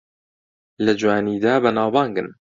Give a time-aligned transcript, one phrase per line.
[0.85, 2.27] لە جوانیدا بەناوبانگن